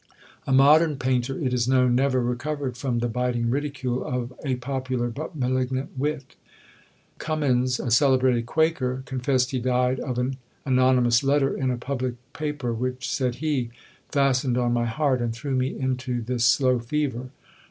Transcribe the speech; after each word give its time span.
A 0.47 0.51
modern 0.51 0.97
painter, 0.97 1.39
it 1.39 1.53
is 1.53 1.67
known, 1.67 1.93
never 1.93 2.23
recovered 2.23 2.75
from 2.75 2.97
the 2.97 3.07
biting 3.07 3.51
ridicule 3.51 4.03
of 4.03 4.33
a 4.43 4.55
popular, 4.55 5.09
but 5.09 5.35
malignant 5.35 5.95
wit. 5.95 6.35
Cummyns, 7.19 7.79
a 7.79 7.91
celebrated 7.91 8.47
quaker, 8.47 9.03
confessed 9.05 9.51
he 9.51 9.59
died 9.59 9.99
of 9.99 10.17
an 10.17 10.37
anonymous 10.65 11.23
letter 11.23 11.55
in 11.55 11.69
a 11.69 11.77
public 11.77 12.15
paper, 12.33 12.73
which, 12.73 13.11
said 13.11 13.35
he, 13.35 13.69
"fastened 14.09 14.57
on 14.57 14.73
my 14.73 14.85
heart, 14.85 15.21
and 15.21 15.33
threw 15.35 15.55
me 15.55 15.79
into 15.79 16.23
this 16.23 16.45
slow 16.45 16.79
fever." 16.79 17.29